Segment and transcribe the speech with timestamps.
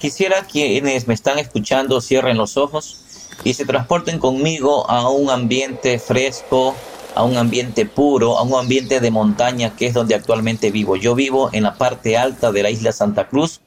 [0.00, 5.98] Quisiera quienes me están escuchando cierren los ojos y se transporten conmigo a un ambiente
[5.98, 6.74] fresco,
[7.14, 10.96] a un ambiente puro, a un ambiente de montaña que es donde actualmente vivo.
[10.96, 13.60] Yo vivo en la parte alta de la isla Santa Cruz.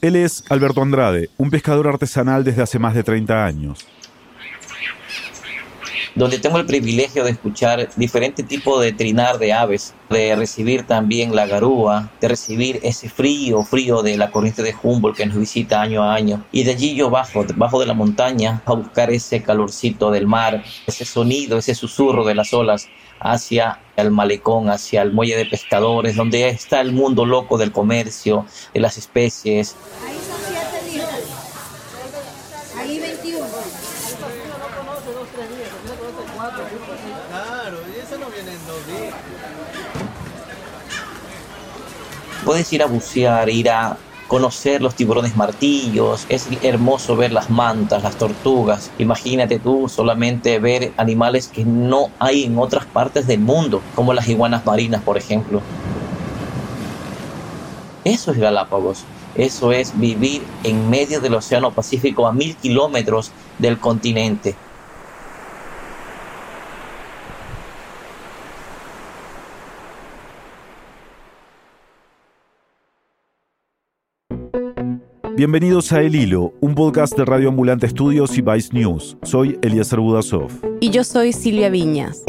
[0.00, 3.86] Él es Alberto Andrade, un pescador artesanal desde hace más de 30 años
[6.16, 11.36] donde tengo el privilegio de escuchar diferentes tipos de trinar de aves, de recibir también
[11.36, 15.82] la garúa, de recibir ese frío, frío de la corriente de Humboldt que nos visita
[15.82, 16.42] año a año.
[16.52, 20.64] Y de allí yo bajo, bajo de la montaña, a buscar ese calorcito del mar,
[20.86, 22.88] ese sonido, ese susurro de las olas
[23.20, 28.46] hacia el malecón, hacia el muelle de pescadores, donde está el mundo loco del comercio,
[28.72, 29.76] de las especies.
[42.46, 48.04] Puedes ir a bucear, ir a conocer los tiburones martillos, es hermoso ver las mantas,
[48.04, 48.92] las tortugas.
[48.98, 54.28] Imagínate tú solamente ver animales que no hay en otras partes del mundo, como las
[54.28, 55.60] iguanas marinas, por ejemplo.
[58.04, 59.02] Eso es Galápagos.
[59.34, 64.54] Eso es vivir en medio del Océano Pacífico a mil kilómetros del continente.
[75.36, 79.18] Bienvenidos a El Hilo, un podcast de Radio Ambulante Estudios y Vice News.
[79.22, 80.50] Soy Eliezer Budasov.
[80.80, 82.22] Y yo soy Silvia Viñas.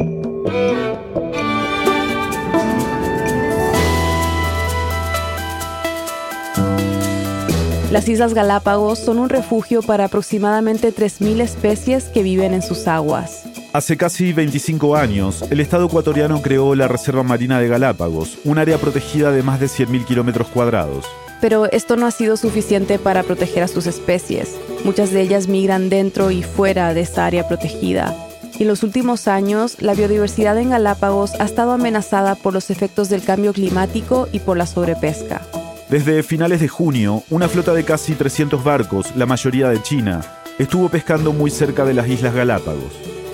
[7.93, 13.45] Las Islas Galápagos son un refugio para aproximadamente 3.000 especies que viven en sus aguas.
[13.71, 18.77] Hace casi 25 años, el Estado ecuatoriano creó la Reserva Marina de Galápagos, un área
[18.77, 21.05] protegida de más de 100.000 kilómetros cuadrados
[21.41, 24.55] pero esto no ha sido suficiente para proteger a sus especies.
[24.83, 28.15] Muchas de ellas migran dentro y fuera de esta área protegida.
[28.57, 33.09] Y en los últimos años, la biodiversidad en Galápagos ha estado amenazada por los efectos
[33.09, 35.41] del cambio climático y por la sobrepesca.
[35.89, 40.21] Desde finales de junio, una flota de casi 300 barcos, la mayoría de China,
[40.57, 42.93] estuvo pescando muy cerca de las Islas Galápagos.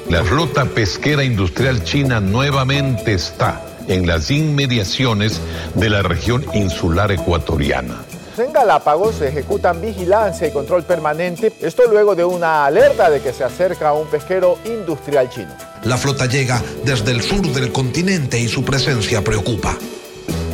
[0.09, 5.42] La flota pesquera industrial china nuevamente está en las inmediaciones
[5.76, 8.04] de la región insular ecuatoriana.
[8.38, 13.32] En Galápagos se ejecutan vigilancia y control permanente, esto luego de una alerta de que
[13.32, 15.54] se acerca un pesquero industrial chino.
[15.84, 19.78] La flota llega desde el sur del continente y su presencia preocupa.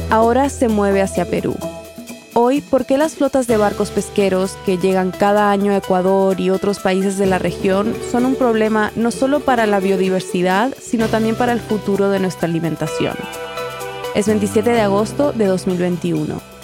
[0.10, 1.56] Ahora se mueve hacia Perú.
[2.36, 6.52] Hoy, ¿por qué las flotas de barcos pesqueros que llegan cada año a Ecuador y
[6.52, 11.36] otros países de la región son un problema no solo para la biodiversidad, sino también
[11.36, 13.16] para el futuro de nuestra alimentación?
[14.14, 16.59] Es 27 de agosto de 2021.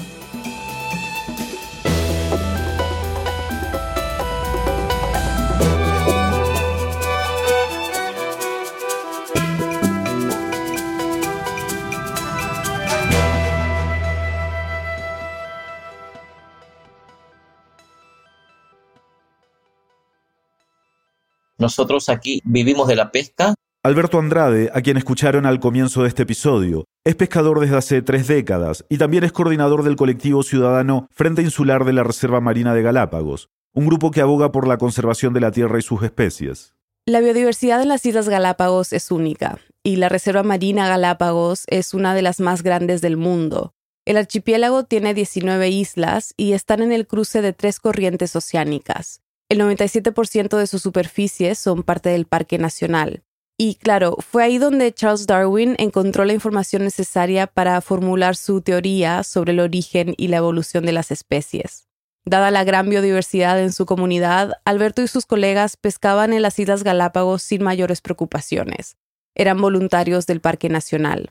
[21.57, 23.53] Nosotros aquí vivimos de la pesca.
[23.83, 28.27] Alberto Andrade, a quien escucharon al comienzo de este episodio, es pescador desde hace tres
[28.27, 32.81] décadas y también es coordinador del colectivo ciudadano Frente Insular de la Reserva Marina de
[32.81, 36.73] Galápagos, un grupo que aboga por la conservación de la tierra y sus especies.
[37.05, 42.16] La biodiversidad en las Islas Galápagos es única y la Reserva Marina Galápagos es una
[42.16, 43.75] de las más grandes del mundo.
[44.05, 49.22] El archipiélago tiene 19 islas y están en el cruce de tres corrientes oceánicas.
[49.47, 53.23] El 97% de su superficie son parte del Parque Nacional.
[53.57, 59.23] Y claro, fue ahí donde Charles Darwin encontró la información necesaria para formular su teoría
[59.23, 61.88] sobre el origen y la evolución de las especies.
[62.25, 66.84] Dada la gran biodiversidad en su comunidad, Alberto y sus colegas pescaban en las Islas
[66.84, 68.97] Galápagos sin mayores preocupaciones.
[69.35, 71.29] Eran voluntarios del Parque Nacional.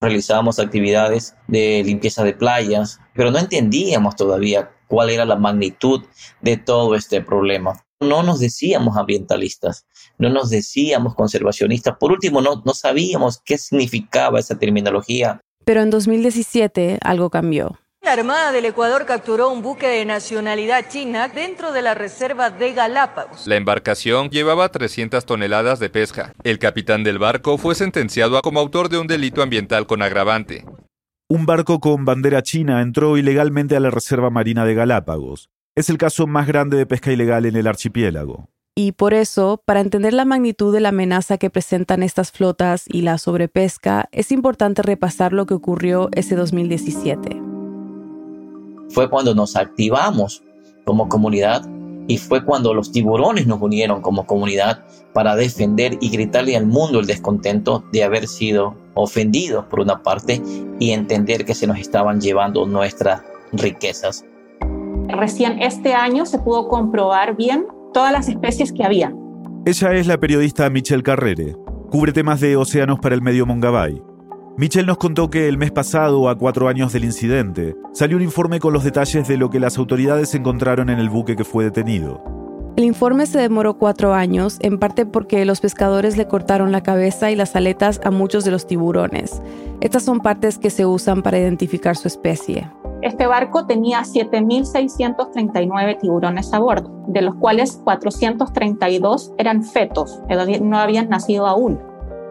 [0.00, 6.02] Realizábamos actividades de limpieza de playas, pero no entendíamos todavía cuál era la magnitud
[6.40, 7.84] de todo este problema.
[8.00, 9.86] No nos decíamos ambientalistas,
[10.18, 11.96] no nos decíamos conservacionistas.
[11.98, 15.40] Por último, no, no sabíamos qué significaba esa terminología.
[15.64, 17.78] Pero en 2017 algo cambió.
[18.06, 22.72] La Armada del Ecuador capturó un buque de nacionalidad china dentro de la reserva de
[22.72, 23.48] Galápagos.
[23.48, 26.32] La embarcación llevaba 300 toneladas de pesca.
[26.44, 30.64] El capitán del barco fue sentenciado como autor de un delito ambiental con agravante.
[31.28, 35.50] Un barco con bandera china entró ilegalmente a la Reserva Marina de Galápagos.
[35.74, 38.48] Es el caso más grande de pesca ilegal en el archipiélago.
[38.76, 43.02] Y por eso, para entender la magnitud de la amenaza que presentan estas flotas y
[43.02, 47.42] la sobrepesca, es importante repasar lo que ocurrió ese 2017.
[48.90, 50.44] Fue cuando nos activamos
[50.84, 51.68] como comunidad
[52.08, 57.00] y fue cuando los tiburones nos unieron como comunidad para defender y gritarle al mundo
[57.00, 60.42] el descontento de haber sido ofendidos por una parte
[60.78, 63.22] y entender que se nos estaban llevando nuestras
[63.52, 64.24] riquezas.
[65.08, 69.14] Recién este año se pudo comprobar bien todas las especies que había.
[69.64, 71.56] Ella es la periodista Michelle Carrere.
[71.90, 74.02] Cubre temas de océanos para el medio Mongabay.
[74.58, 78.58] Michelle nos contó que el mes pasado, a cuatro años del incidente, salió un informe
[78.58, 82.24] con los detalles de lo que las autoridades encontraron en el buque que fue detenido.
[82.78, 87.30] El informe se demoró cuatro años, en parte porque los pescadores le cortaron la cabeza
[87.30, 89.42] y las aletas a muchos de los tiburones.
[89.82, 92.70] Estas son partes que se usan para identificar su especie.
[93.02, 100.22] Este barco tenía 7.639 tiburones a bordo, de los cuales 432 eran fetos,
[100.62, 101.78] no habían nacido aún.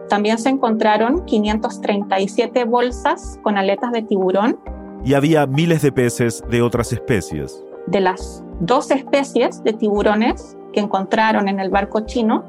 [0.08, 4.58] También se encontraron 537 bolsas con aletas de tiburón.
[5.04, 7.62] Y había miles de peces de otras especies.
[7.86, 12.44] De las dos especies de tiburones que encontraron en el barco chino,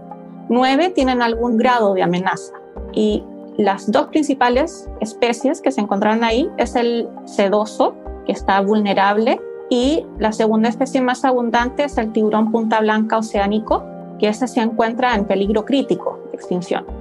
[0.49, 2.53] nueve tienen algún grado de amenaza.
[2.93, 3.23] Y
[3.57, 7.95] las dos principales especies que se encontraron ahí es el sedoso,
[8.25, 9.39] que está vulnerable,
[9.69, 13.83] y la segunda especie más abundante es el tiburón punta blanca oceánico,
[14.19, 16.96] que ese se encuentra en peligro crítico de extinción.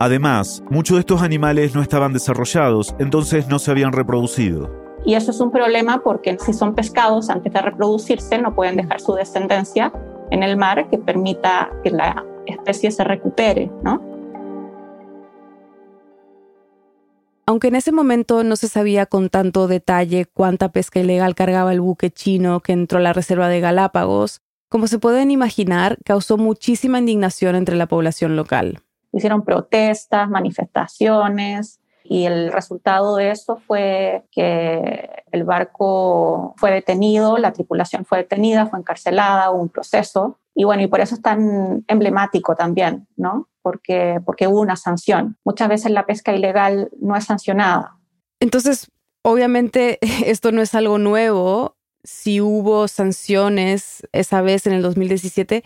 [0.00, 4.68] Además, muchos de estos animales no estaban desarrollados, entonces no se habían reproducido.
[5.04, 9.00] Y eso es un problema porque si son pescados antes de reproducirse no pueden dejar
[9.00, 9.92] su descendencia
[10.30, 14.02] en el mar que permita que la especie se recupere, ¿no?
[17.46, 21.82] Aunque en ese momento no se sabía con tanto detalle cuánta pesca ilegal cargaba el
[21.82, 24.40] buque chino que entró a la reserva de Galápagos,
[24.70, 28.83] como se pueden imaginar, causó muchísima indignación entre la población local
[29.14, 37.52] hicieron protestas, manifestaciones, y el resultado de eso fue que el barco fue detenido, la
[37.52, 40.38] tripulación fue detenida, fue encarcelada, hubo un proceso.
[40.54, 43.48] Y bueno, y por eso es tan emblemático también, ¿no?
[43.62, 45.38] Porque, porque hubo una sanción.
[45.44, 47.96] Muchas veces la pesca ilegal no es sancionada.
[48.38, 48.90] Entonces,
[49.22, 49.98] obviamente
[50.30, 51.78] esto no es algo nuevo.
[52.02, 55.64] Si hubo sanciones esa vez en el 2017,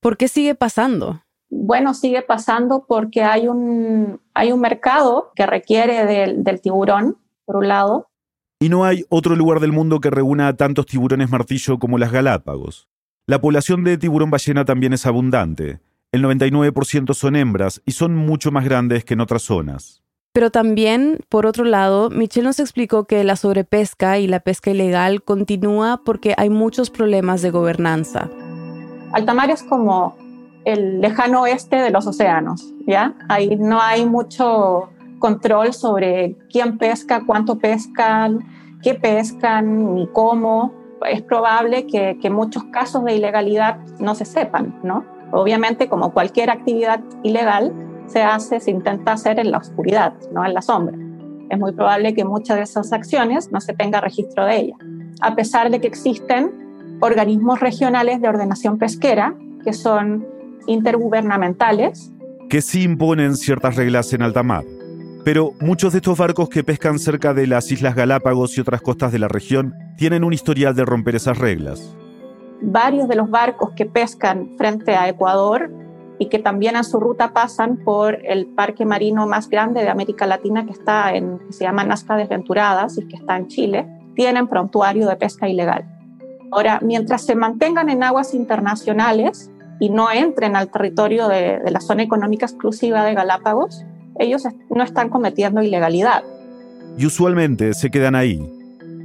[0.00, 1.23] ¿por qué sigue pasando?
[1.56, 7.68] Bueno, sigue pasando porque hay un, hay un mercado que requiere del, tiburón, por un
[7.68, 8.08] lado.
[8.60, 12.12] Y no hay otro lugar del mundo que reúna a tantos tiburones martillo como las
[12.12, 12.88] Galápagos.
[13.26, 15.80] La población de tiburón ballena también es abundante.
[16.12, 20.02] El 99% son hembras y son mucho más grandes que en otras zonas.
[20.32, 25.22] Pero también, por otro lado, Michelle nos explicó que la sobrepesca y la pesca ilegal
[25.22, 28.28] continúa porque hay muchos problemas de gobernanza.
[29.12, 30.16] Altamar es como
[30.64, 33.14] el lejano oeste de los océanos, ¿ya?
[33.28, 34.88] Ahí no hay mucho
[35.18, 38.40] control sobre quién pesca, cuánto pescan,
[38.82, 40.72] qué pescan, ni cómo.
[41.06, 45.04] Es probable que, muchos casos de ilegalidad no se sepan, ¿no?
[45.32, 47.72] Obviamente, como cualquier actividad ilegal,
[48.06, 50.96] se hace, se intenta hacer en la oscuridad, no en la sombra.
[51.48, 54.78] Es muy probable que muchas de esas acciones no se tenga registro de ellas,
[55.20, 59.34] a pesar de que existen organismos regionales de ordenación pesquera,
[59.64, 60.26] que son
[60.66, 62.12] intergubernamentales.
[62.48, 64.64] Que sí imponen ciertas reglas en alta mar.
[65.24, 69.10] Pero muchos de estos barcos que pescan cerca de las Islas Galápagos y otras costas
[69.10, 71.96] de la región tienen un historial de romper esas reglas.
[72.60, 75.70] Varios de los barcos que pescan frente a Ecuador
[76.18, 80.26] y que también en su ruta pasan por el parque marino más grande de América
[80.26, 85.08] Latina que está en se llama Nazca Desventuradas y que está en Chile, tienen prontuario
[85.08, 85.84] de pesca ilegal.
[86.52, 89.50] Ahora, mientras se mantengan en aguas internacionales,
[89.80, 93.84] y no entren al territorio de, la zona económica exclusiva de Galápagos,
[94.18, 96.22] ellos no están cometiendo ilegalidad.
[96.96, 98.48] Y usualmente se quedan ahí.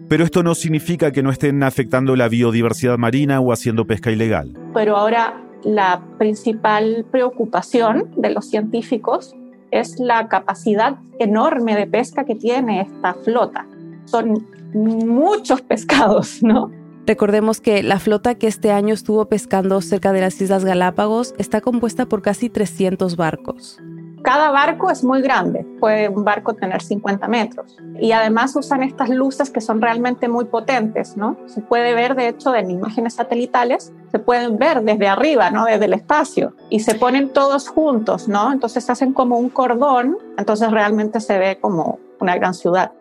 [0.07, 4.53] Pero esto no significa que no estén afectando la biodiversidad marina o haciendo pesca ilegal.
[4.73, 9.35] Pero ahora la principal preocupación de los científicos
[9.71, 13.67] es la capacidad enorme de pesca que tiene esta flota.
[14.05, 16.71] Son muchos pescados, ¿no?
[17.09, 21.59] Recordemos que la flota que este año estuvo pescando cerca de las Islas Galápagos está
[21.59, 23.79] compuesta por casi 300 barcos.
[24.21, 27.79] Cada barco es muy grande, puede un barco tener 50 metros.
[27.99, 31.35] Y además usan estas luces que son realmente muy potentes, ¿no?
[31.47, 35.65] Se puede ver, de hecho, en imágenes satelitales, se pueden ver desde arriba, ¿no?
[35.65, 36.53] Desde el espacio.
[36.69, 38.53] Y se ponen todos juntos, ¿no?
[38.53, 42.91] Entonces hacen como un cordón, entonces realmente se ve como una gran ciudad.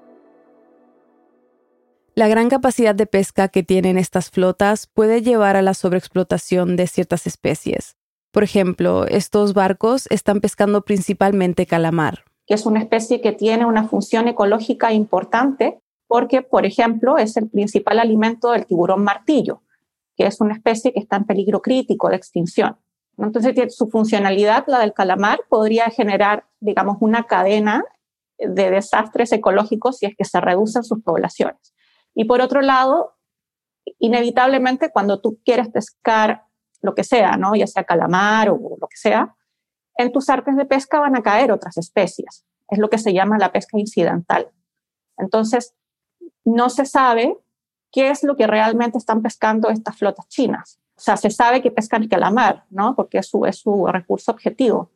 [2.19, 6.89] La gran capacidad de pesca que tienen estas flotas puede llevar a la sobreexplotación de
[6.89, 7.97] ciertas especies.
[8.33, 12.25] Por ejemplo, estos barcos están pescando principalmente calamar.
[12.49, 17.49] Que es una especie que tiene una función ecológica importante porque, por ejemplo, es el
[17.49, 19.63] principal alimento del tiburón martillo,
[20.17, 22.79] que es una especie que está en peligro crítico de extinción.
[23.17, 27.85] Entonces, su funcionalidad, la del calamar, podría generar, digamos, una cadena
[28.39, 31.75] de desastres ecológicos si es que se reducen sus poblaciones.
[32.19, 33.17] Y por otro lado,
[34.01, 36.43] inevitablemente cuando tú quieres pescar
[36.83, 37.55] lo que sea, ¿no?
[37.55, 39.37] ya sea calamar o lo que sea,
[39.97, 42.45] en tus artes de pesca van a caer otras especies.
[42.69, 44.51] Es lo que se llama la pesca incidental.
[45.17, 45.77] Entonces,
[46.45, 47.39] no se sabe
[47.93, 50.81] qué es lo que realmente están pescando estas flotas chinas.
[50.97, 52.97] O sea, se sabe que pescan el calamar, ¿no?
[52.97, 54.91] Porque es su, es su recurso objetivo.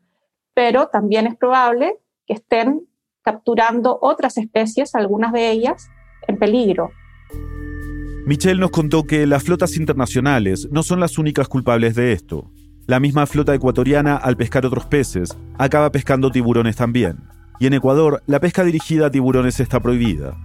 [0.54, 2.88] Pero también es probable que estén
[3.22, 5.88] capturando otras especies, algunas de ellas
[6.26, 6.90] en peligro.
[8.24, 12.52] Michelle nos contó que las flotas internacionales no son las únicas culpables de esto.
[12.86, 17.18] La misma flota ecuatoriana, al pescar otros peces, acaba pescando tiburones también.
[17.58, 20.36] Y en Ecuador, la pesca dirigida a tiburones está prohibida.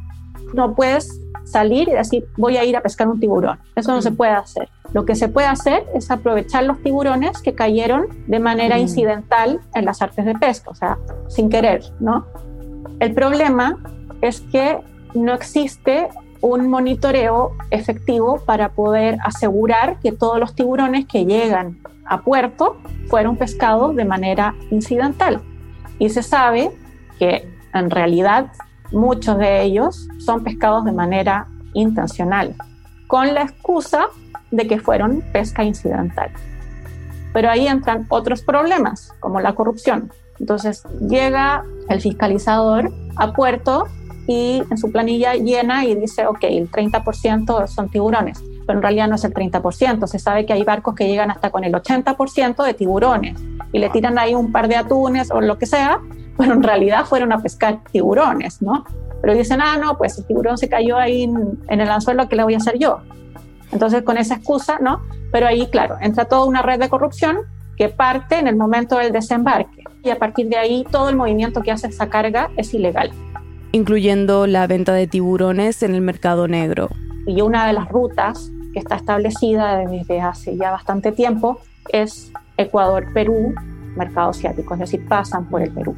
[0.56, 3.60] No puedes salir y decir, voy a ir a pescar un tiburón.
[3.76, 4.70] Eso no se puede hacer.
[4.94, 9.86] Lo que se puede hacer es aprovechar los tiburones que cayeron de manera incidental en
[9.86, 12.26] las artes de pesca, o sea, sin querer, ¿no?
[13.00, 13.78] El problema
[14.22, 14.80] es que
[15.14, 16.08] no existe
[16.42, 22.78] un monitoreo efectivo para poder asegurar que todos los tiburones que llegan a puerto
[23.10, 25.42] fueron pescados de manera incidental.
[26.00, 26.72] Y se sabe
[27.20, 28.48] que en realidad
[28.92, 32.56] muchos de ellos son pescados de manera intencional,
[33.08, 34.08] con la excusa
[34.52, 36.32] de que fueron pesca incidental.
[37.34, 40.12] Pero ahí entran otros problemas, como la corrupción.
[40.40, 43.88] Entonces llega el fiscalizador a puerto
[44.28, 49.08] y en su planilla llena y dice, ok, el 30% son tiburones, pero en realidad
[49.08, 52.64] no es el 30%, se sabe que hay barcos que llegan hasta con el 80%
[52.64, 53.40] de tiburones
[53.72, 56.02] y le tiran ahí un par de atunes o lo que sea,
[56.38, 58.86] pero en realidad fueron a pescar tiburones, ¿no?
[59.22, 62.44] Pero dicen, ah, no, pues el tiburón se cayó ahí en, el anzuelo, ¿qué le
[62.44, 63.00] voy a hacer yo?
[63.72, 65.02] Entonces, con esa excusa, ¿no?
[65.32, 67.38] Pero ahí, claro, entra toda una red de corrupción
[67.78, 71.62] que parte en el momento del desembarque y a partir de ahí todo el movimiento
[71.62, 73.12] que hace esa carga es ilegal
[73.72, 76.90] incluyendo la venta de tiburones en el mercado negro.
[77.26, 81.60] Y una de las rutas que está establecida desde hace ya bastante tiempo
[81.90, 83.54] es Ecuador-Perú,
[83.96, 85.96] mercado asiático, es decir, pasan por el Perú.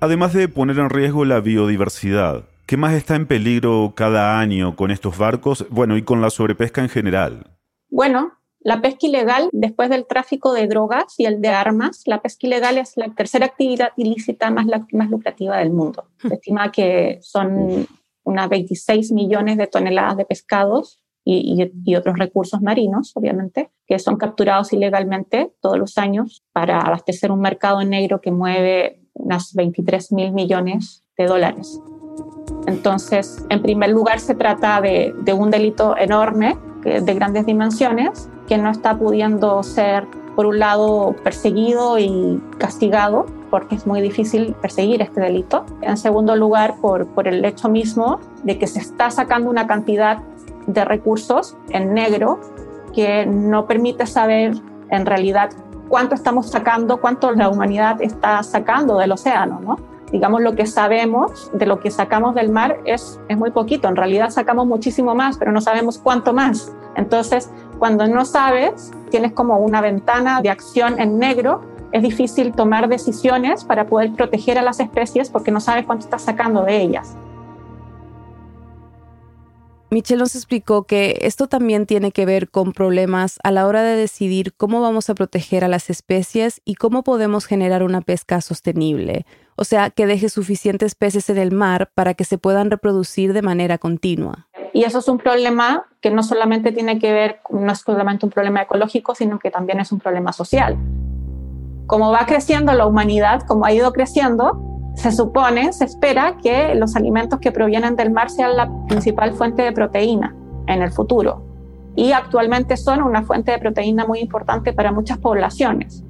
[0.00, 4.90] Además de poner en riesgo la biodiversidad, ¿qué más está en peligro cada año con
[4.90, 5.66] estos barcos?
[5.70, 7.46] Bueno, y con la sobrepesca en general.
[7.90, 12.46] Bueno, la pesca ilegal, después del tráfico de drogas y el de armas, la pesca
[12.46, 16.04] ilegal es la tercera actividad ilícita más, más lucrativa del mundo.
[16.20, 17.86] Se estima que son
[18.24, 24.16] unas 26 millones de toneladas de pescados y, y, otros recursos marinos, obviamente, que son
[24.16, 30.32] capturados ilegalmente todos los años para abastecer un mercado negro que mueve unas 23 mil
[30.32, 31.80] millones de dólares.
[32.66, 38.58] Entonces, en primer lugar, se trata de, de un delito enorme, de grandes dimensiones, que
[38.58, 45.02] no está pudiendo ser, por un lado, perseguido y castigado, porque es muy difícil perseguir
[45.02, 45.64] este delito.
[45.82, 50.18] En segundo lugar, por, por el hecho mismo de que se está sacando una cantidad
[50.66, 52.40] de recursos en negro
[52.94, 54.54] que no permite saber
[54.90, 55.50] en realidad
[55.88, 59.76] cuánto estamos sacando, cuánto la humanidad está sacando del océano, ¿no?
[60.12, 63.88] Digamos, lo que sabemos de lo que sacamos del mar es, es muy poquito.
[63.88, 66.72] En realidad sacamos muchísimo más, pero no sabemos cuánto más.
[66.96, 71.62] Entonces, cuando no sabes, tienes como una ventana de acción en negro,
[71.92, 76.22] es difícil tomar decisiones para poder proteger a las especies porque no sabes cuánto estás
[76.22, 77.16] sacando de ellas.
[79.90, 83.96] Michelle nos explicó que esto también tiene que ver con problemas a la hora de
[83.96, 89.24] decidir cómo vamos a proteger a las especies y cómo podemos generar una pesca sostenible,
[89.56, 93.40] o sea, que deje suficientes peces en el mar para que se puedan reproducir de
[93.40, 94.46] manera continua.
[94.74, 98.30] Y eso es un problema que no solamente tiene que ver, no es solamente un
[98.30, 100.76] problema ecológico, sino que también es un problema social.
[101.86, 104.67] Como va creciendo la humanidad, como ha ido creciendo,
[104.98, 109.62] se supone, se espera que los alimentos que provienen del mar sean la principal fuente
[109.62, 110.34] de proteína
[110.66, 111.44] en el futuro.
[111.94, 116.04] Y actualmente son una fuente de proteína muy importante para muchas poblaciones.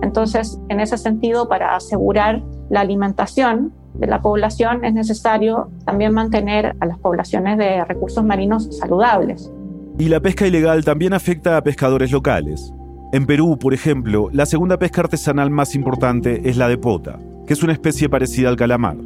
[0.00, 6.76] Entonces, en ese sentido, para asegurar la alimentación de la población es necesario también mantener
[6.80, 9.52] a las poblaciones de recursos marinos saludables.
[9.98, 12.72] Y la pesca ilegal también afecta a pescadores locales.
[13.12, 17.18] En Perú, por ejemplo, la segunda pesca artesanal más importante es la de pota,
[17.50, 18.96] que es una especie parecida al calamar.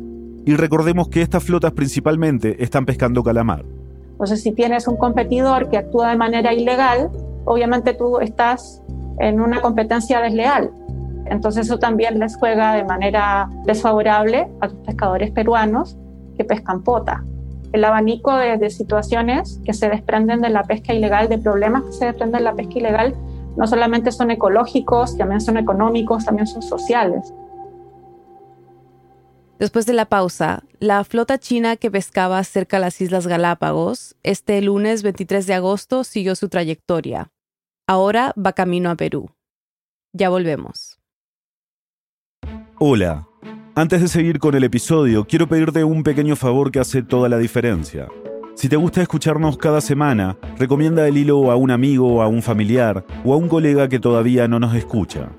[0.44, 3.64] Y recordemos que estas flotas principalmente están pescando calamar.
[4.10, 7.10] Entonces, si tienes un competidor que actúa de manera ilegal,
[7.46, 8.82] obviamente tú estás
[9.18, 10.70] en una competencia desleal.
[11.24, 15.96] Entonces eso también les juega de manera desfavorable a los pescadores peruanos
[16.36, 17.24] que pescan pota.
[17.72, 22.04] el abanico de, situaciones que se desprenden de la pesca ilegal, de problemas que se
[22.04, 23.14] desprenden de la pesca ilegal,
[23.56, 27.32] no solamente son ecológicos, también son económicos, también son sociales.
[29.58, 34.60] Después de la pausa, la flota china que pescaba cerca de las Islas Galápagos, este
[34.60, 37.30] lunes 23 de agosto siguió su trayectoria.
[37.86, 39.30] Ahora va camino a Perú.
[40.12, 40.98] Ya volvemos.
[42.78, 43.28] Hola.
[43.76, 47.38] Antes de seguir con el episodio, quiero pedirte un pequeño favor que hace toda la
[47.38, 48.08] diferencia.
[48.54, 53.04] Si te gusta escucharnos cada semana, recomienda el hilo a un amigo, a un familiar
[53.24, 55.30] o a un colega que todavía no nos escucha.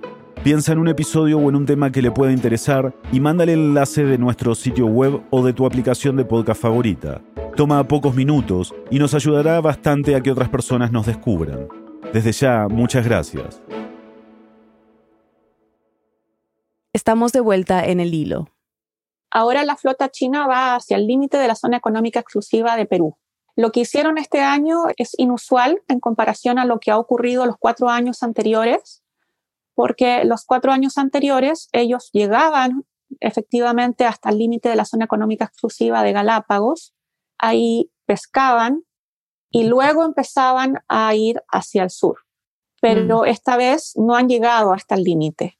[0.45, 3.61] Piensa en un episodio o en un tema que le pueda interesar y mándale el
[3.61, 7.19] enlace de nuestro sitio web o de tu aplicación de podcast favorita.
[7.55, 11.67] Toma pocos minutos y nos ayudará bastante a que otras personas nos descubran.
[12.13, 13.59] Desde ya, muchas gracias.
[16.93, 18.47] Estamos de vuelta en el hilo.
[19.31, 23.17] Ahora la flota china va hacia el límite de la zona económica exclusiva de Perú.
[23.55, 27.57] Lo que hicieron este año es inusual en comparación a lo que ha ocurrido los
[27.57, 29.01] cuatro años anteriores,
[29.75, 32.85] porque los cuatro años anteriores ellos llegaban
[33.19, 36.95] efectivamente hasta el límite de la zona económica exclusiva de Galápagos,
[37.37, 38.83] ahí pescaban
[39.51, 42.19] y luego empezaban a ir hacia el sur.
[42.81, 43.25] Pero mm.
[43.27, 45.59] esta vez no han llegado hasta el límite.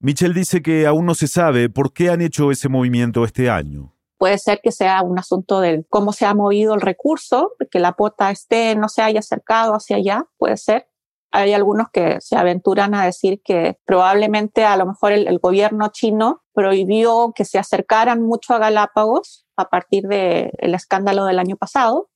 [0.00, 3.94] Michelle dice que aún no se sabe por qué han hecho ese movimiento este año.
[4.18, 7.92] Puede ser que sea un asunto de cómo se ha movido el recurso, que la
[7.92, 10.88] pota esté, no se haya acercado hacia allá, puede ser.
[11.32, 16.42] Hay algunos que se aventuran a decir que probablemente a lo mejor el, gobierno chino
[16.52, 22.10] prohibió que se acercaran mucho a Galápagos a partir del escándalo del año pasado.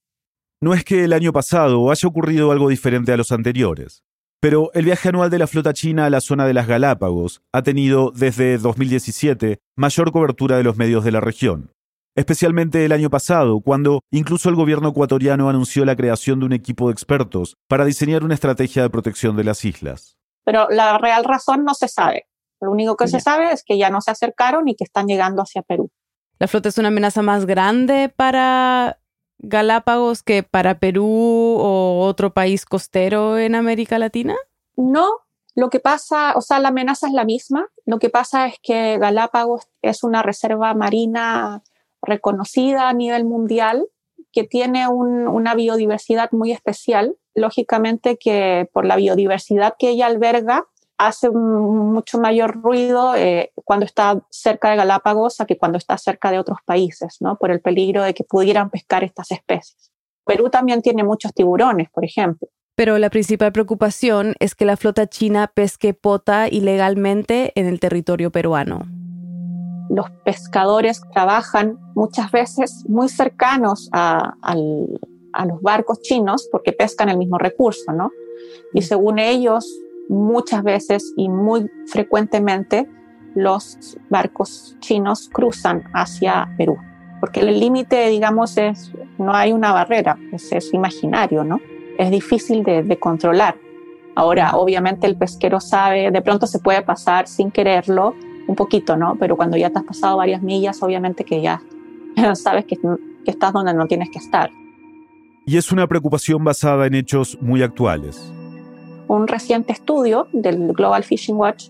[0.60, 4.04] No es que el año pasado haya ocurrido algo diferente a los anteriores.
[4.40, 7.62] Pero el viaje anual de la flota china a la zona de las Galápagos ha
[7.62, 11.72] tenido desde 2017 mayor cobertura de los medios de la región.
[12.16, 16.86] Especialmente el año pasado, cuando incluso el gobierno ecuatoriano anunció la creación de un equipo
[16.86, 20.16] de expertos para diseñar una estrategia de protección de las islas.
[20.42, 22.26] Pero la real razón no se sabe.
[22.58, 25.42] Lo único que se sabe es que ya no se acercaron y que están llegando
[25.42, 25.90] hacia Perú.
[26.38, 28.98] ¿La flota es una amenaza más grande para
[29.38, 34.36] Galápagos que para Perú o otro país costero en América Latina?
[34.74, 35.06] No,
[35.54, 37.68] lo que pasa, o sea, la amenaza es la misma.
[37.84, 41.62] Lo que pasa es que Galápagos es una reserva marina
[42.06, 43.86] reconocida a nivel mundial
[44.32, 47.16] que tiene una biodiversidad muy especial.
[47.34, 50.66] Lógicamente que por la biodiversidad que ella alberga,
[50.98, 56.38] hace mucho mayor ruido eh, cuando está cerca de Galápagos que cuando está cerca de
[56.38, 57.36] otros países, ¿no?
[57.36, 59.92] Por el peligro de que pudieran pescar estas especies.
[60.24, 62.48] Perú también tiene muchos tiburones, por ejemplo.
[62.74, 68.30] Pero la principal preocupación es que la flota china pesque pota ilegalmente en el territorio
[68.30, 68.86] peruano.
[69.88, 77.18] Los pescadores trabajan muchas veces muy cercanos a, a los barcos chinos porque pescan el
[77.18, 78.10] mismo recurso, ¿no?
[78.74, 82.88] Y según ellos, muchas veces y muy frecuentemente
[83.34, 86.78] los barcos chinos cruzan hacia Perú,
[87.20, 91.60] porque el límite, digamos, es, no hay una barrera, es, imaginario, ¿no?
[91.98, 93.56] Es difícil de, controlar.
[94.14, 98.14] Ahora, obviamente el pesquero sabe, de pronto se puede pasar sin quererlo,
[98.46, 99.16] un poquito, ¿no?
[99.18, 101.62] Pero cuando ya te has pasado varias millas, obviamente que ya
[102.34, 104.50] sabes que, que estás donde no tienes que estar.
[105.44, 108.32] Y es una preocupación basada en hechos muy actuales.
[109.08, 111.68] Un reciente estudio del Global Fishing Watch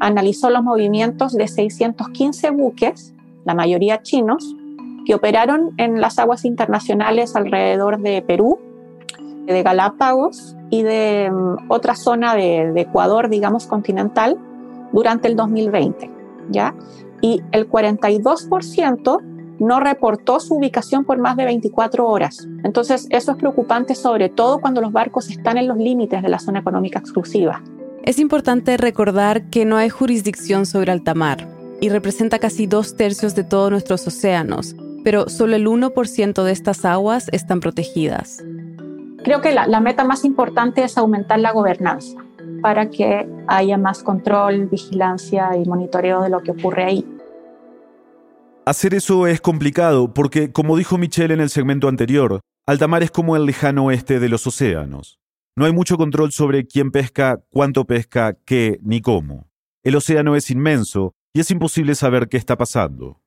[0.00, 3.14] analizó los movimientos de 615 buques,
[3.44, 4.56] la mayoría chinos,
[5.04, 8.58] que operaron en las aguas internacionales alrededor de Perú,
[9.46, 14.38] de Galápagos y de mm, otra zona de, de, Ecuador, digamos, continental,
[14.92, 16.10] durante el 2020,
[16.50, 16.74] ¿ya?
[17.20, 19.20] Y el 42%
[19.58, 22.46] no reportó su ubicación por más de 24 horas.
[22.64, 26.38] Entonces, eso es preocupante sobre todo cuando los barcos están en los límites de la
[26.38, 27.62] zona económica exclusiva.
[28.04, 31.48] Es importante recordar que no hay jurisdicción sobre alta mar
[31.80, 36.84] y representa casi dos tercios de todos nuestros océanos, pero solo el 1% de estas
[36.84, 38.42] aguas están protegidas.
[39.24, 42.27] Creo que la, la meta más importante es aumentar la gobernanza
[42.60, 47.06] para que haya más control, vigilancia y monitoreo de lo que ocurre ahí.
[48.66, 53.34] Hacer eso es complicado porque, como dijo Michelle en el segmento anterior, altamar es como
[53.34, 55.18] el lejano oeste de los océanos.
[55.56, 59.48] No hay mucho control sobre quién pesca, cuánto pesca, qué ni cómo.
[59.82, 63.22] El océano es inmenso y es imposible saber qué está pasando.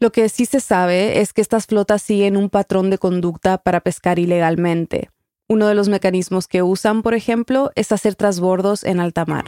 [0.00, 3.80] Lo que sí se sabe es que estas flotas siguen un patrón de conducta para
[3.80, 5.10] pescar ilegalmente.
[5.46, 9.44] Uno de los mecanismos que usan, por ejemplo, es hacer trasbordos en alta mar.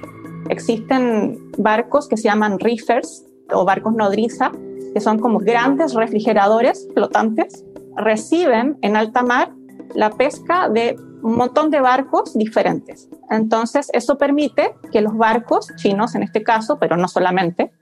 [0.50, 4.52] Existen barcos que se llaman reefers o barcos nodriza,
[4.92, 7.64] que son como grandes refrigeradores flotantes
[7.96, 9.52] reciben en alta mar
[9.94, 13.08] la pesca de un montón de barcos diferentes.
[13.30, 17.72] Entonces, eso permite que los barcos chinos, en este caso, pero no solamente,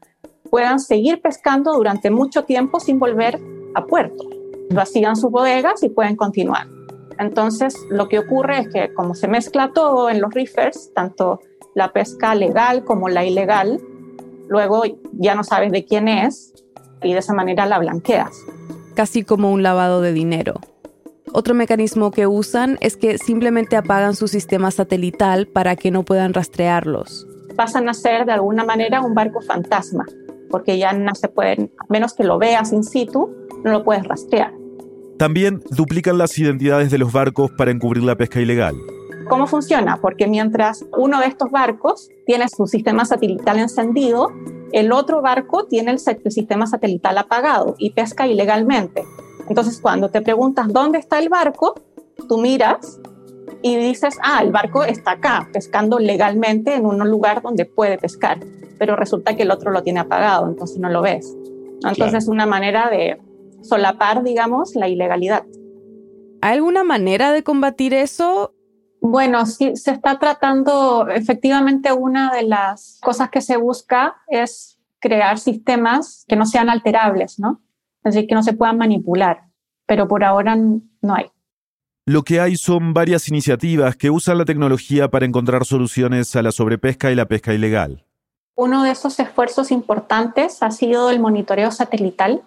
[0.50, 3.40] puedan seguir pescando durante mucho tiempo sin volver
[3.74, 4.22] a puerto.
[4.70, 6.68] Vacían sus bodegas y pueden continuar.
[7.18, 11.40] Entonces, lo que ocurre es que como se mezcla todo en los reefers, tanto
[11.74, 13.80] la pesca legal como la ilegal,
[14.48, 16.52] luego ya no sabes de quién es
[17.02, 18.34] y de esa manera la blanqueas.
[18.94, 20.54] Casi como un lavado de dinero.
[21.32, 26.32] Otro mecanismo que usan es que simplemente apagan su sistema satelital para que no puedan
[26.32, 27.26] rastrearlos.
[27.56, 30.04] Pasan a ser de alguna manera un barco fantasma,
[30.48, 34.04] porque ya no se pueden, a menos que lo veas in situ, no lo puedes
[34.04, 34.52] rastrear.
[35.18, 38.74] También duplican las identidades de los barcos para encubrir la pesca ilegal.
[39.28, 39.98] ¿Cómo funciona?
[40.00, 44.32] Porque mientras uno de estos barcos tiene su sistema satelital encendido,
[44.72, 49.04] el otro barco tiene el, sistema satelital apagado y pesca ilegalmente.
[49.48, 51.74] Entonces, cuando te preguntas dónde está el barco,
[52.28, 53.00] tú miras
[53.62, 58.40] y dices, ah, el barco está acá, pescando legalmente en un lugar donde puede pescar,
[58.78, 61.34] pero resulta que el otro lo tiene apagado, entonces no lo ves.
[61.82, 63.18] Entonces, es una manera de
[63.64, 65.44] solapar, digamos, la ilegalidad.
[66.40, 68.54] ¿Hay alguna manera de combatir eso?
[69.00, 75.38] Bueno, sí, se está tratando, efectivamente, una de las cosas que se busca es crear
[75.38, 77.62] sistemas que no sean alterables, ¿no?
[78.02, 79.48] Es decir, que no se puedan manipular,
[79.86, 81.26] pero por ahora no hay.
[82.06, 86.52] Lo que hay son varias iniciativas que usan la tecnología para encontrar soluciones a la
[86.52, 88.04] sobrepesca y la pesca ilegal.
[88.56, 92.42] Uno de esos esfuerzos importantes ha sido el monitoreo satelital,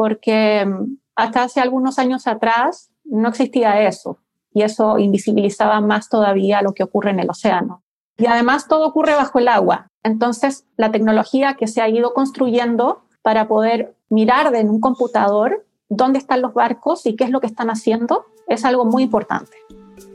[0.00, 4.16] porque mm, hasta hace algunos años atrás no existía eso
[4.50, 7.82] y eso invisibilizaba más todavía lo que ocurre en el océano.
[8.16, 9.90] Y además todo ocurre bajo el agua.
[10.02, 16.18] Entonces, la tecnología que se ha ido construyendo para poder mirar en un computador dónde
[16.18, 19.52] están los barcos y qué es lo que están haciendo es algo muy importante.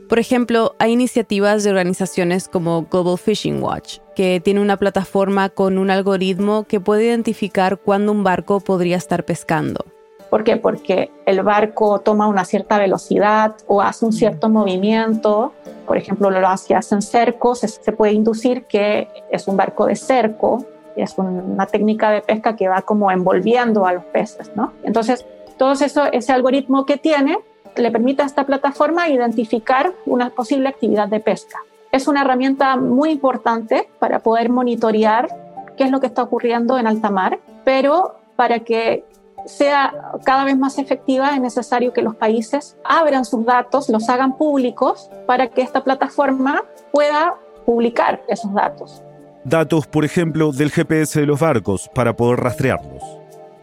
[0.08, 5.78] Por ejemplo, hay iniciativas de organizaciones como Global Fishing Watch, que tiene una plataforma con
[5.78, 9.84] un algoritmo que puede identificar cuándo un barco podría estar pescando.
[10.30, 10.56] ¿Por qué?
[10.56, 15.52] Porque el barco toma una cierta velocidad o hace un cierto movimiento.
[15.86, 20.64] Por ejemplo, lo hace en cercos, se puede inducir que es un barco de cerco.
[20.94, 24.72] Es una técnica de pesca que va como envolviendo a los peces, ¿no?
[24.82, 25.26] Entonces,
[25.58, 27.38] todo eso, ese algoritmo que tiene
[27.82, 31.58] le permite a esta plataforma identificar una posible actividad de pesca.
[31.92, 35.28] Es una herramienta muy importante para poder monitorear
[35.76, 39.04] qué es lo que está ocurriendo en alta mar, pero para que
[39.46, 44.36] sea cada vez más efectiva, es necesario que los países abran sus datos, los hagan
[44.36, 49.02] públicos, para que esta plataforma pueda publicar esos datos.
[49.44, 53.15] Datos, por ejemplo, del GPS de los barcos, para poder rastrearlos.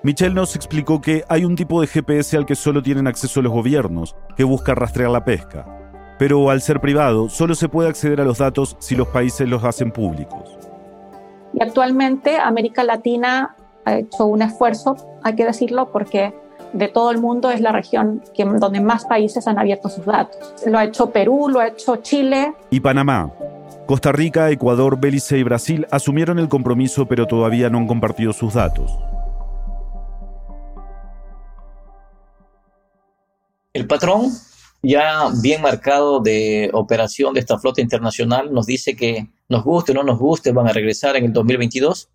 [0.05, 3.53] Michelle nos explicó que hay un tipo de GPS al que solo tienen acceso los
[3.53, 5.65] gobiernos, que busca rastrear la pesca.
[6.19, 9.63] Pero al ser privado, solo se puede acceder a los datos si los países los
[9.63, 10.57] hacen públicos.
[11.53, 16.33] Y actualmente América Latina ha hecho un esfuerzo, hay que decirlo, porque
[16.73, 20.53] de todo el mundo es la región que, donde más países han abierto sus datos.
[20.65, 22.53] Lo ha hecho Perú, lo ha hecho Chile.
[22.71, 23.31] Y Panamá.
[23.85, 28.55] Costa Rica, Ecuador, Belice y Brasil asumieron el compromiso pero todavía no han compartido sus
[28.55, 28.99] datos.
[33.73, 34.31] El patrón
[34.81, 39.95] ya bien marcado de operación de esta flota internacional nos dice que nos guste o
[39.95, 42.09] no nos guste, van a regresar en el 2022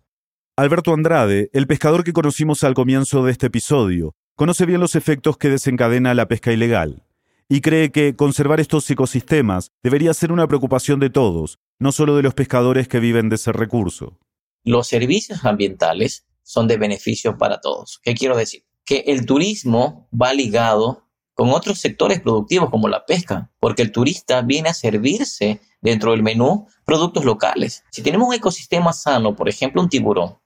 [0.59, 5.37] Alberto Andrade, el pescador que conocimos al comienzo de este episodio, conoce bien los efectos
[5.37, 7.05] que desencadena la pesca ilegal
[7.47, 12.23] y cree que conservar estos ecosistemas debería ser una preocupación de todos, no solo de
[12.23, 14.19] los pescadores que viven de ese recurso.
[14.65, 18.01] Los servicios ambientales son de beneficio para todos.
[18.03, 18.65] ¿Qué quiero decir?
[18.83, 21.08] Que el turismo va ligado
[21.39, 26.21] con otros sectores productivos como la pesca, porque el turista viene a servirse dentro del
[26.21, 27.85] menú productos locales.
[27.91, 30.37] Si tenemos un ecosistema sano, por ejemplo un tiburón,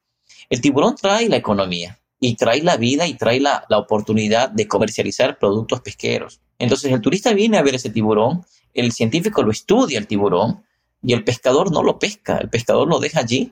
[0.51, 5.39] el tiburón trae la economía y trae la vida y trae la, oportunidad de comercializar
[5.39, 6.41] productos pesqueros.
[6.60, 10.63] Entonces el turista viene a ver ese tiburón, el científico lo estudia el tiburón
[11.01, 13.51] y el pescador no lo pesca, el pescador lo deja allí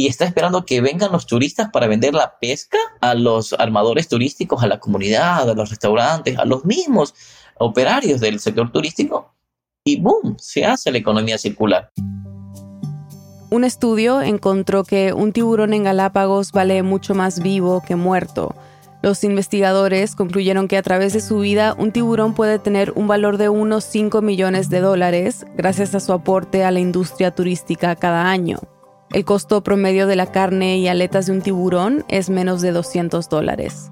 [0.00, 4.62] y está esperando que vengan los turistas para vender la pesca a los armadores turísticos,
[4.62, 7.14] a la comunidad, a los restaurantes, a los mismos
[7.58, 9.34] operarios del sector turístico
[9.84, 10.36] y ¡boom!
[10.38, 11.90] se hace la economía circular.
[13.50, 18.54] Un estudio encontró que un tiburón en Galápagos vale mucho más vivo que muerto.
[19.02, 23.36] Los investigadores concluyeron que a través de su vida un tiburón puede tener un valor
[23.36, 28.30] de unos 5 millones de dólares gracias a su aporte a la industria turística cada
[28.30, 28.60] año.
[29.12, 33.28] El costo promedio de la carne y aletas de un tiburón es menos de 200
[33.28, 33.90] dólares.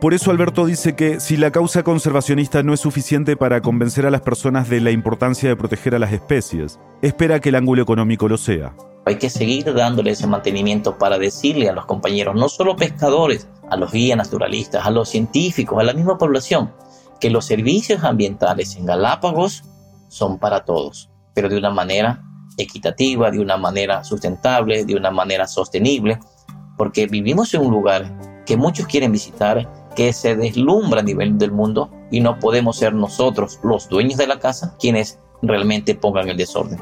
[0.00, 4.10] Por eso Alberto dice que si la causa conservacionista no es suficiente para convencer a
[4.10, 8.26] las personas de la importancia de proteger a las especies, espera que el ángulo económico
[8.26, 8.74] lo sea.
[9.04, 13.76] Hay que seguir dándole ese mantenimiento para decirle a los compañeros, no solo pescadores, a
[13.76, 16.72] los guías naturalistas, a los científicos, a la misma población,
[17.20, 19.64] que los servicios ambientales en Galápagos
[20.08, 22.24] son para todos, pero de una manera
[22.58, 26.18] equitativa, de una manera sustentable, de una manera sostenible,
[26.76, 31.52] porque vivimos en un lugar que muchos quieren visitar, que se deslumbra a nivel del
[31.52, 36.36] mundo y no podemos ser nosotros, los dueños de la casa, quienes realmente pongan el
[36.36, 36.78] desorden.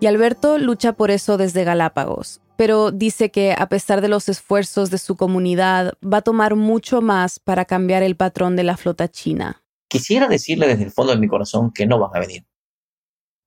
[0.00, 4.90] Y Alberto lucha por eso desde Galápagos, pero dice que a pesar de los esfuerzos
[4.90, 9.08] de su comunidad, va a tomar mucho más para cambiar el patrón de la flota
[9.08, 9.62] china.
[9.88, 12.46] Quisiera decirle desde el fondo de mi corazón que no van a venir,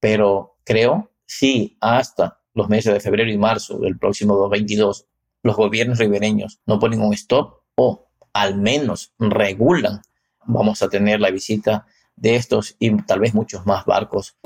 [0.00, 5.06] pero creo, si hasta los meses de febrero y marzo del próximo 2022
[5.42, 10.02] los gobiernos ribereños no ponen un stop o al menos regulan,
[10.46, 14.36] vamos a tener la visita de estos y tal vez muchos más barcos.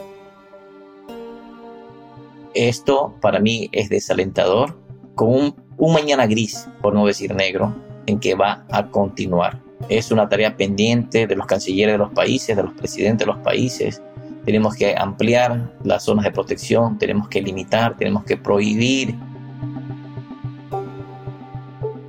[2.55, 4.79] Esto para mí es desalentador,
[5.15, 7.75] con un, mañana gris, por no decir negro,
[8.07, 9.63] en que va a continuar.
[9.89, 13.43] Es una tarea pendiente de los cancilleres de los países, de los presidentes de los
[13.43, 14.03] países.
[14.49, 19.15] Tenemos que ampliar las zonas de protección, tenemos que limitar, tenemos que prohibir.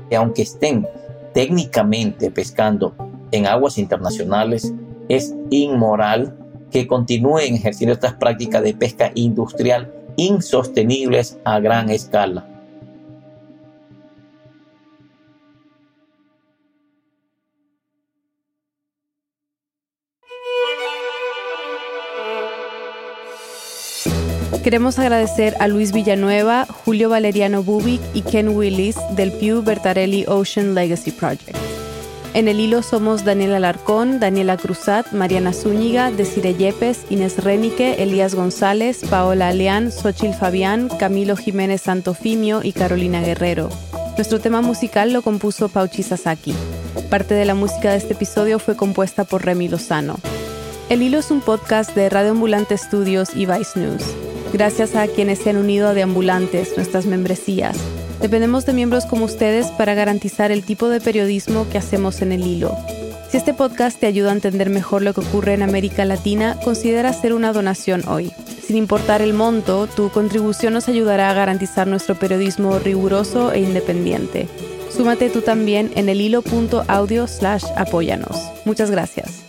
[0.10, 0.88] Y aunque estén
[1.34, 2.96] técnicamente pescando
[3.34, 4.74] en aguas internacionales,
[5.10, 6.34] es inmoral
[6.72, 12.48] que continúen ejerciendo estas prácticas de pesca industrial insostenibles a gran escala.
[24.70, 30.76] Queremos agradecer a Luis Villanueva, Julio Valeriano Bubik y Ken Willis del Pew Bertarelli Ocean
[30.76, 31.58] Legacy Project.
[32.36, 38.36] En el hilo somos Daniela Alarcón, Daniela Cruzat, Mariana Zúñiga, Desire Yepes, Inés Renique, Elías
[38.36, 43.70] González, Paola Aleán, Xochil Fabián, Camilo Jiménez Santofimio y Carolina Guerrero.
[44.18, 46.54] Nuestro tema musical lo compuso Pauchi Sasaki.
[47.10, 50.20] Parte de la música de este episodio fue compuesta por Remy Lozano.
[50.90, 54.29] El Hilo es un podcast de Radio Ambulante Studios y Vice News.
[54.54, 57.78] Gracias a quienes se han unido a Deambulantes, nuestras membresías.
[58.22, 62.46] Dependemos de miembros como ustedes para garantizar el tipo de periodismo que hacemos en el
[62.46, 62.76] hilo.
[63.30, 67.10] Si este podcast te ayuda a entender mejor lo que ocurre en América Latina, considera
[67.10, 68.32] hacer una donación hoy.
[68.66, 74.48] Sin importar el monto, tu contribución nos ayudará a garantizar nuestro periodismo riguroso e independiente.
[74.90, 78.36] Súmate tú también en el hilo.audio slash apóyanos.
[78.66, 79.49] Muchas gracias.